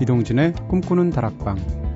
[0.00, 1.87] 이동진의 꿈꾸는 다락방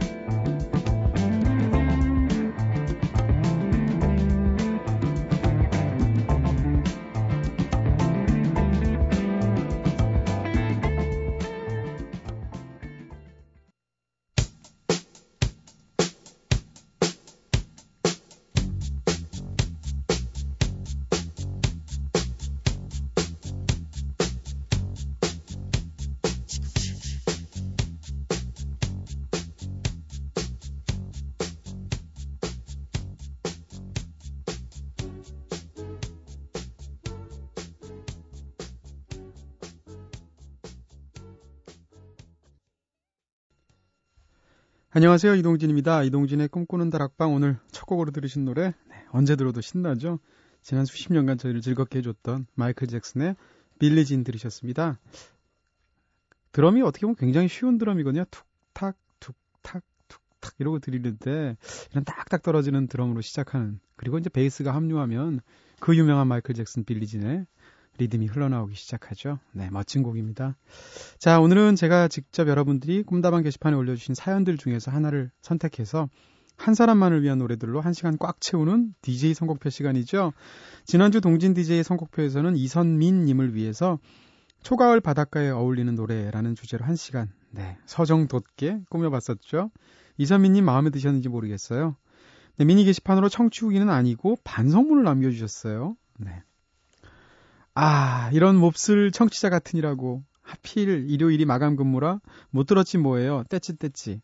[44.95, 45.37] 안녕하세요.
[45.37, 46.03] 이동진입니다.
[46.03, 50.19] 이동진의 꿈꾸는 다락방 오늘 첫 곡으로 들으신 노래 네, 언제 들어도 신나죠?
[50.61, 53.37] 지난 수십 년간 저희를 즐겁게 해줬던 마이클 잭슨의
[53.79, 54.99] 빌리진 들으셨습니다.
[56.53, 58.27] 드럼이 어떻게 보면 굉장히 쉬운 드럼이거든요.
[58.31, 61.57] 툭탁 툭탁 툭탁 이러고 들리는데
[61.93, 65.41] 이런 딱딱 떨어지는 드럼으로 시작하는 그리고 이제 베이스가 합류하면
[65.81, 67.47] 그 유명한 마이클 잭슨 빌리진의
[67.99, 69.39] 리듬이 흘러나오기 시작하죠.
[69.53, 70.57] 네, 멋진 곡입니다.
[71.19, 76.09] 자, 오늘은 제가 직접 여러분들이 꿈다방 게시판에 올려주신 사연들 중에서 하나를 선택해서
[76.57, 80.33] 한 사람만을 위한 노래들로 한 시간 꽉 채우는 DJ 선곡표 시간이죠.
[80.85, 83.99] 지난주 동진 DJ 선곡표에서는 이선민님을 위해서
[84.63, 89.71] 초가을 바닷가에 어울리는 노래라는 주제로 한 시간, 네, 서정 돋게 꾸며봤었죠.
[90.19, 91.97] 이선민님 마음에 드셨는지 모르겠어요.
[92.57, 95.97] 네, 미니 게시판으로 청취 후기는 아니고 반성문을 남겨주셨어요.
[96.19, 96.43] 네.
[97.75, 100.23] 아, 이런 몹쓸 청취자 같으니라고.
[100.43, 102.21] 하필 일요일이 마감 근무라
[102.51, 103.45] 못 들었지 뭐예요.
[103.49, 104.21] 떼찌 떼찌.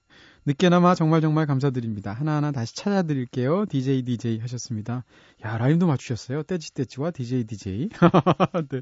[0.47, 2.13] 늦게나마 정말 정말 감사드립니다.
[2.13, 3.67] 하나하나 다시 찾아드릴게요.
[3.67, 5.05] DJ DJ 하셨습니다.
[5.45, 6.43] 야, 라임도 맞추셨어요.
[6.43, 7.89] 떼찌 떼찌와 DJ DJ.
[8.71, 8.81] 네.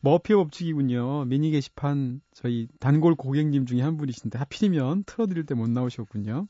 [0.00, 1.24] 머피의 법칙이군요.
[1.24, 6.46] 미니 게시판 저희 단골 고객님 중에 한 분이신데 하필이면 틀어드릴 때 못 나오셨군요.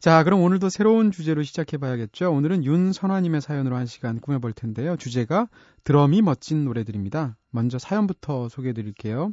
[0.00, 2.32] 자, 그럼 오늘도 새로운 주제로 시작해 봐야겠죠.
[2.32, 4.96] 오늘은 윤선화님의 사연으로 한 시간 꾸며볼 텐데요.
[4.96, 5.46] 주제가
[5.84, 7.36] 드럼이 멋진 노래들입니다.
[7.50, 9.30] 먼저 사연부터 소개해 드릴게요.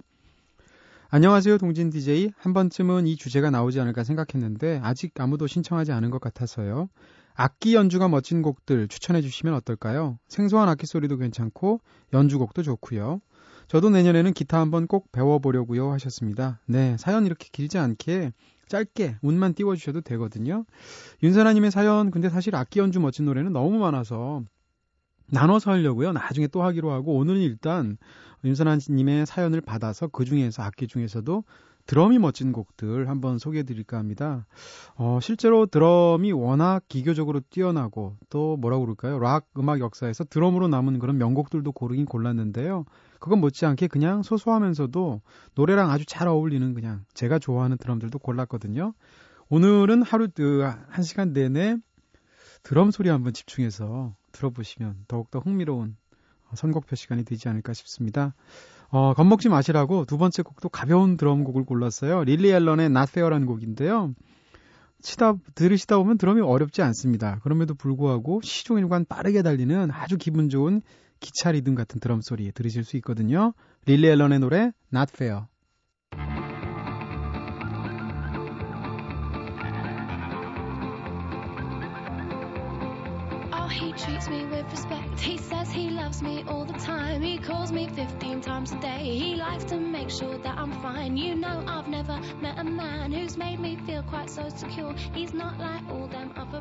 [1.09, 2.33] 안녕하세요, 동진 DJ.
[2.37, 6.89] 한 번쯤은 이 주제가 나오지 않을까 생각했는데 아직 아무도 신청하지 않은 것 같아서요.
[7.33, 10.19] 악기 연주가 멋진 곡들 추천해 주시면 어떨까요?
[10.27, 11.79] 생소한 악기 소리도 괜찮고
[12.11, 13.21] 연주곡도 좋고요.
[13.69, 16.59] 저도 내년에는 기타 한번 꼭 배워보려고요 하셨습니다.
[16.65, 18.33] 네, 사연 이렇게 길지 않게
[18.67, 20.65] 짧게 운만 띄워주셔도 되거든요.
[21.23, 24.43] 윤선아님의 사연, 근데 사실 악기 연주 멋진 노래는 너무 많아서
[25.29, 26.13] 나눠서 하려고요.
[26.13, 27.97] 나중에 또 하기로 하고 오늘은 일단
[28.43, 31.43] 윤선아님의 사연을 받아서 그 중에서 악기 중에서도
[31.85, 34.45] 드럼이 멋진 곡들 한번 소개해 드릴까 합니다.
[34.95, 39.19] 어, 실제로 드럼이 워낙 기교적으로 뛰어나고 또 뭐라고 그럴까요?
[39.19, 42.85] 락 음악 역사에서 드럼으로 남은 그런 명곡들도 고르긴 골랐는데요.
[43.19, 45.21] 그건 못지않게 그냥 소소하면서도
[45.55, 48.93] 노래랑 아주 잘 어울리는 그냥 제가 좋아하는 드럼들도 골랐거든요.
[49.49, 50.27] 오늘은 하루
[50.89, 51.77] 한 시간 내내
[52.63, 55.95] 드럼 소리 한번 집중해서 들어보시면 더욱더 흥미로운
[56.53, 58.33] 선곡표 시간이 되지 않을까 싶습니다.
[58.89, 62.23] 어, 겁먹지 마시라고 두 번째 곡도 가벼운 드럼 곡을 골랐어요.
[62.23, 64.13] 릴리 앨런의 Not Fair라는 곡인데요.
[65.01, 67.39] 치다 들으시다 보면 드럼이 어렵지 않습니다.
[67.43, 70.81] 그럼에도 불구하고 시종일관 빠르게 달리는 아주 기분 좋은
[71.20, 73.54] 기차 리듬 같은 드럼 소리 들으실 수 있거든요.
[73.86, 75.46] 릴리 앨런의 노래 Not Fair.
[83.72, 85.18] he treats me with respect.
[85.18, 87.22] He says he loves me all the time.
[87.22, 89.18] He calls me 15 times a day.
[89.18, 91.16] He likes to make sure that I'm fine.
[91.16, 94.94] You know, I've never met a man who's made me feel quite so secure.
[95.14, 96.60] He's not like all them other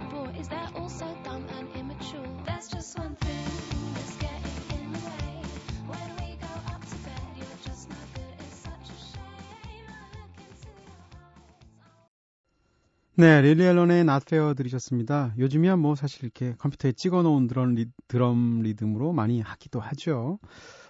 [13.19, 15.33] 네, 릴리 앨런의 Fear 들으셨습니다.
[15.39, 20.39] 요즘이야 뭐 사실 이렇게 컴퓨터에 찍어놓은 드럼, 리, 드럼 리듬으로 많이 하기도 하죠.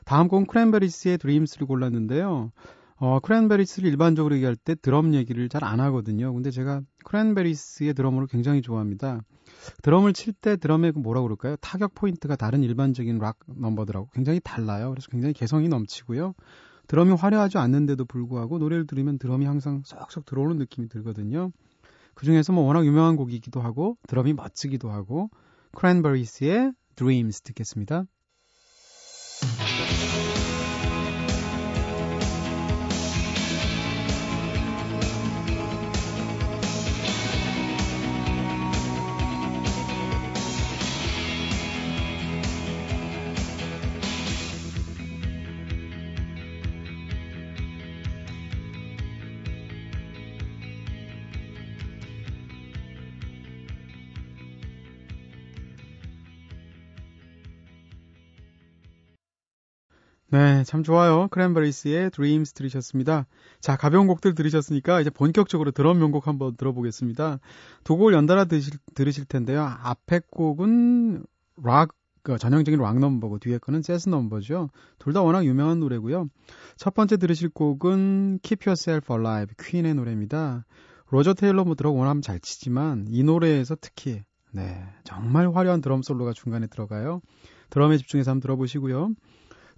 [0.05, 2.51] 다음 곡은 크랜베리스의 Dreams를 골랐는데요.
[2.97, 6.33] 어, 크랜베리스를 일반적으로 얘기할 때 드럼 얘기를 잘 안 하거든요.
[6.33, 9.21] 근데 제가 크랜베리스의 드럼을 굉장히 좋아합니다.
[9.83, 11.55] 드럼을 칠 때 드럼의 그 뭐라고 그럴까요?
[11.61, 14.91] 타격 포인트가 다른 일반적인 락 넘버들하고 굉장히 달라요.
[14.91, 16.35] 그래서 굉장히 개성이 넘치고요.
[16.89, 21.53] 드럼이 화려하지 않는데도 불구하고 노래를 들으면 드럼이 항상 쏙쏙 들어오는 느낌이 들거든요.
[22.17, 25.31] 그 중에서 뭐 워낙 유명한 곡이기도 하고 드럼이 멋지기도 하고
[25.73, 28.07] 크랜베리스의 Dreams 듣겠습니다.
[60.29, 61.29] 네, 참 좋아요.
[61.29, 63.27] 크랜버리스의 Dreams 들으셨습니다.
[63.61, 67.39] 자, 가벼운 곡들 들으셨으니까 이제 본격적으로 드럼 명곡 한번 들어보겠습니다.
[67.85, 69.63] 두 곡을 연달아 들으실, 들으실 텐데요.
[69.63, 71.25] 앞에 곡은
[71.63, 71.91] 락,
[72.25, 74.71] 그 전형적인 락 넘버고 뒤에 거는 재즈 넘버죠.
[74.99, 76.27] 둘 다 워낙 유명한 노래고요.
[76.77, 80.65] 첫 번째 들으실 곡은 Keep Yourself Alive, 퀸의 노래입니다.
[81.09, 86.33] 로저 테일러 뭐 드럼 워낙 잘 치지만 이 노래에서 특히 네, 정말 화려한 드럼 솔로가
[86.33, 87.21] 중간에 들어가요.
[87.71, 89.11] 드럼에 집중해서 한번 들어보시고요.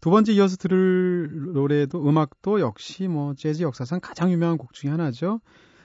[0.01, 5.41] 두 번째 이어서 들을 노래도 음악도 역시 뭐 재즈 역사상 가장 유명한 곡 중에 하나죠.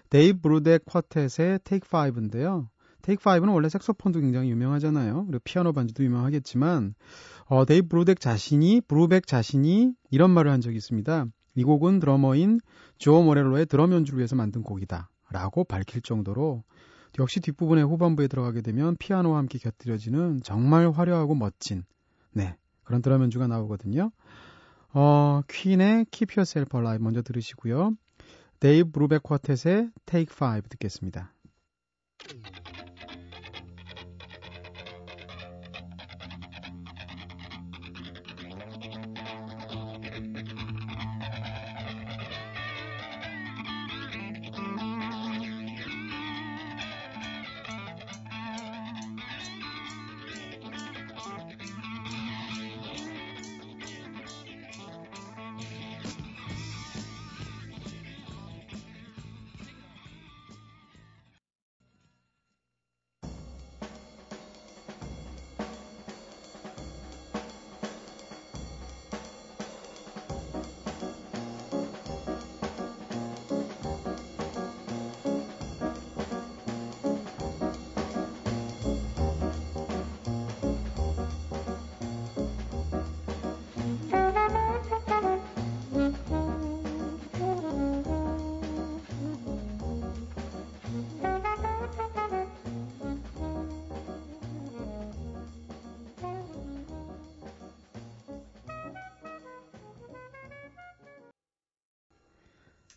[0.10, 2.68] 데이브 브루벡 쿼텟의 Take 5인데요.
[3.02, 5.26] Take 5는 원래 색소폰도 굉장히 유명하잖아요.
[5.26, 6.94] 그리고 피아노 반주도 유명하겠지만
[7.46, 11.26] 어, 데이브 브루덱 자신이 브루벡 자신이 이런 말을 한 적이 있습니다.
[11.56, 12.60] 이 곡은 드러머인
[13.00, 15.10] 조 모렐로의 드럼 연주를 위해서 만든 곡이다.
[15.32, 16.64] 라고 밝힐 정도로
[17.20, 21.84] 역시 뒷부분에 후반부에 들어가게 되면 피아노와 함께 곁들여지는 정말 화려하고 멋진
[22.32, 24.12] 네 그런 드럼 연주가 나오거든요.
[24.94, 27.96] 어, 퀸의 Keep Yourself Alive 먼저 들으시고요.
[28.60, 31.34] 데이브 브루벡 쿼텟의 Take 5 듣겠습니다.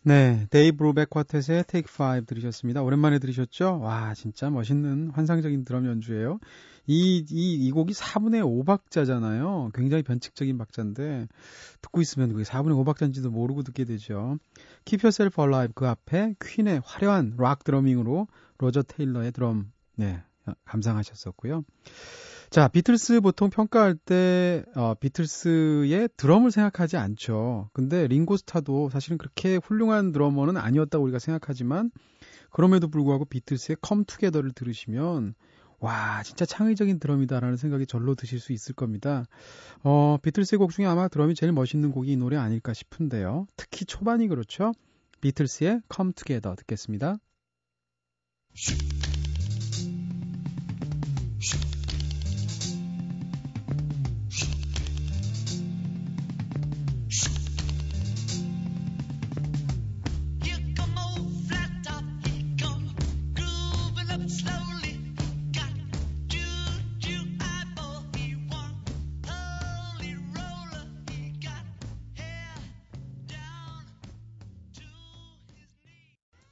[0.07, 2.81] 네, 데이브 브루벡 쿼텟의 Take 5 들으셨습니다.
[2.81, 3.81] 오랜만에 들으셨죠?
[3.81, 6.39] 와, 진짜 멋있는 환상적인 드럼 연주예요.
[6.85, 9.73] 이, 이, 이 곡이 4분의 5박자잖아요.
[9.73, 11.27] 굉장히 변칙적인 박자인데,
[11.81, 14.37] 듣고 있으면 그게 4분의 5박자인지도 모르고 듣게 되죠.
[14.89, 18.29] Yourself Alive 그 앞에 퀸의 화려한 락 drumming으로
[18.59, 20.23] 로저 테일러의 드럼, 네,
[20.63, 21.65] 감상하셨었고요.
[22.49, 27.69] 자, 비틀스 보통 평가할 때 어, 비틀스의 드럼을 생각하지 않죠.
[27.73, 31.91] 근데 링고 스타도 사실은 그렇게 훌륭한 드러머는 아니었다고 우리가 생각하지만
[32.51, 35.35] 그럼에도 불구하고 비틀스의 컴 투게더를 들으시면
[35.79, 39.25] 와, 진짜 창의적인 드럼이다라는 생각이 절로 드실 수 있을 겁니다.
[39.83, 43.45] 어, 비틀스의 곡 중에 아마 드럼이 제일 멋있는 곡이 이 노래 아닐까 싶은데요.
[43.57, 44.71] 특히 초반이 그렇죠.
[45.21, 47.17] 비틀스의 Come Together 듣겠습니다.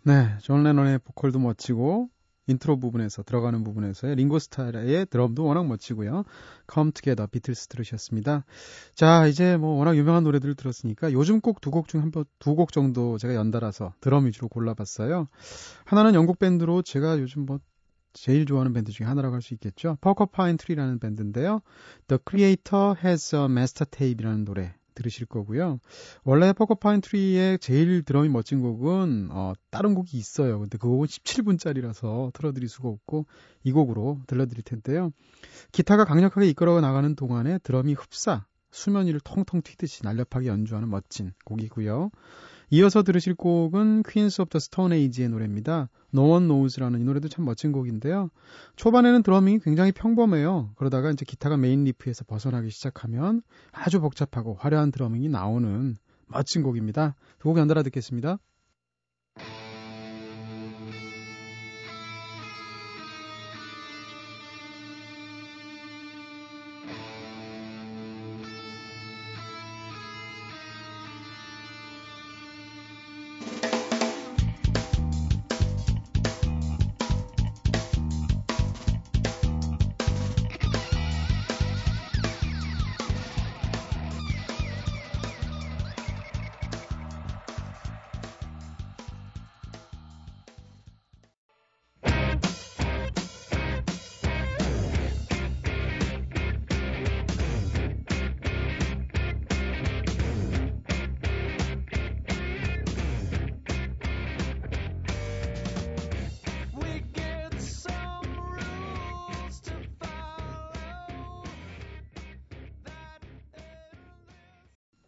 [0.07, 2.09] 네, 존 레논의 보컬도 멋지고
[2.45, 6.25] 인트로 부분에서 들어가는 부분에서의 링고 스타의 드럼도 워낙 멋지고요.
[6.71, 8.45] Come Together 비틀스 들으셨습니다.
[8.93, 13.17] 자, 이제 뭐 워낙 유명한 노래들을 들었으니까 요즘 곡도 좀 한 번 두 곡 정도
[13.17, 15.27] 제가 연달아서 드럼 위주로 골라봤어요.
[15.85, 17.59] 하나는 영국 밴드로 제가 요즘 뭐
[18.13, 19.97] 제일 좋아하는 밴드 중에 하나라고 할 수 있겠죠.
[20.01, 21.61] 포큐파인 트리라는 밴드인데요.
[22.07, 25.79] The Creator Has a Mastertape이라는 노래 들으실 거고요.
[26.23, 30.59] 원래 포큐파인 트리의 제일 드럼이 멋진 곡은 어, 다른 곡이 있어요.
[30.59, 33.27] 근데 그 곡은 17분짜리라서 틀어드릴 수가 없고
[33.63, 35.11] 이 곡으로 들려드릴 텐데요.
[35.71, 42.11] 기타가 강력하게 이끌어 나가는 동안에 드럼이 흡사 수면 위를 통통 튀듯이 날렵하게 연주하는 멋진 곡이고요.
[42.71, 45.89] 이어서 들으실 곡은 퀸스 오브 더 스톤 에이지의 노래입니다.
[46.13, 48.29] No One Knows라는 이 노래도 참 멋진 곡인데요.
[48.75, 50.73] 초반에는 drumming이 굉장히 평범해요.
[50.75, 53.41] 그러다가 이제 기타가 메인 riff에서 벗어나기 시작하면
[53.71, 55.95] 아주 복잡하고 화려한 드러밍이 나오는
[56.27, 57.15] 멋진 곡입니다.
[57.39, 58.39] 두 곡 연달아 듣겠습니다.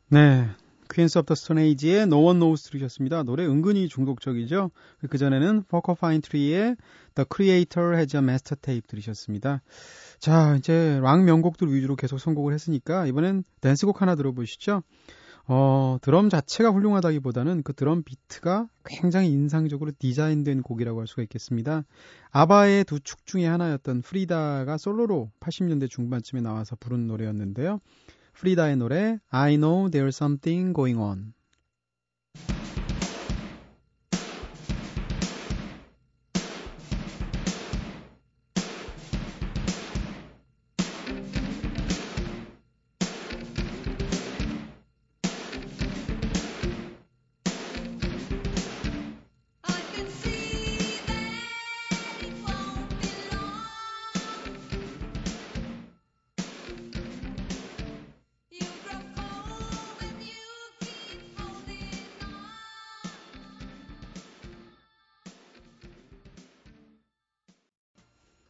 [0.10, 0.48] 네.
[0.90, 3.24] 퀸스 오브 더 스톤 에이지의 No One Knows 들으셨습니다.
[3.24, 4.72] 노래 은근히 중독적이죠.
[5.10, 6.78] 그전에는 포큐파인 트리의
[7.16, 9.62] The Creator Has a Mastertape 들으셨습니다.
[10.20, 14.82] 자, 이제 락 명곡들 위주로 계속 선곡을 했으니까 이번엔 댄스곡 하나 들어보시죠.
[15.50, 21.84] 어, 드럼 자체가 훌륭하다기보다는 그 드럼 비트가 굉장히 인상적으로 디자인된 곡이라고 할 수가 있겠습니다.
[22.32, 27.80] 아바의 두 축 중에 하나였던 프리다가 솔로로 80년대 중반쯤에 나와서 부른 노래였는데요.
[28.37, 31.33] 프리다의 노래 I Know There's Something Going On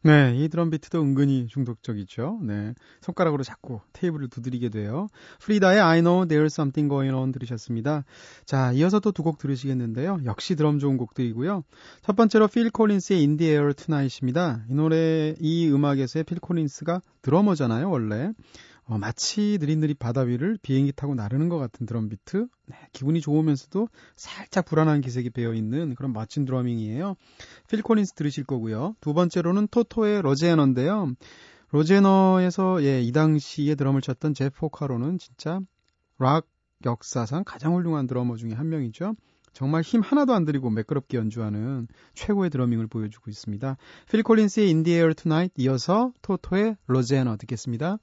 [0.08, 2.40] 네, 이 드럼 비트도 은근히 중독적이죠.
[2.44, 5.10] 네, 손가락으로 자꾸 테이블을 두드리게 돼요.
[5.42, 8.06] 프리다의 I Know There's Something Going On 들으셨습니다.
[8.46, 10.22] 자, 이어서 또 두 곡 들으시겠는데요.
[10.24, 11.64] 역시 드럼 좋은 곡들이고요.
[12.04, 14.64] 첫 번째로 필 콜린스의 In the Air Tonight입니다.
[14.70, 18.32] 이 노래, 이 음악에서의 필 콜린스가 드러머잖아요, 원래.
[18.90, 22.48] 어, 마치 느릿느릿 바다 위를 비행기 타고 나르는 것 같은 드럼 비트.
[22.68, 27.16] 네, 기분이 좋으면서도 살짝 불안한 기색이 배어 있는 그런 멋진 drumming이에요.
[27.70, 28.96] 필 콜린스 들으실 거고요.
[29.02, 31.14] 두 번째로는 토토의 로제너인데요.
[31.72, 35.60] 로제너에서 예, 이 당시에 드럼을 쳤던 제프 포카로는 진짜
[36.18, 36.48] 락
[36.86, 39.16] 역사상 가장 훌륭한 드러머 중에 한 명이죠.
[39.52, 43.76] 정말 힘 하나도 안 들이고 매끄럽게 연주하는 최고의 드러밍을 보여주고 있습니다.
[44.10, 47.98] 필 콜린스의 Air Tonight 이어서 토토의 로제너 듣겠습니다.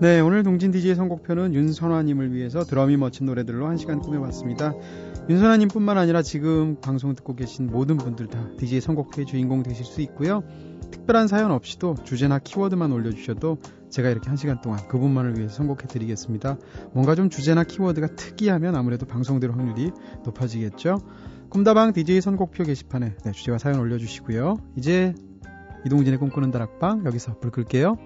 [0.00, 4.72] 네, 오늘 동진 DJ의 선곡표는 윤선화님을 위해서 드럼이 멋진 노래들로 한 시간 꾸며봤습니다.
[5.28, 10.44] 윤선화님뿐만 아니라 지금 방송 듣고 계신 모든 분들 다 DJ 선곡표의 주인공 되실 수 있고요.
[10.92, 13.58] 특별한 사연 없이도 주제나 키워드만 올려주셔도
[13.90, 16.58] 제가 이렇게 한 시간 동안 그분만을 위해서 선곡해드리겠습니다.
[16.92, 19.90] 뭔가 좀 주제나 키워드가 특이하면 아무래도 방송될 확률이
[20.24, 21.00] 높아지겠죠.
[21.48, 24.58] 꿈다방 DJ 선곡표 게시판에 네, 주제와 사연 올려주시고요.
[24.76, 25.12] 이제
[25.86, 27.96] 이동진의 꿈꾸는 다락방 여기서 불 끌게요.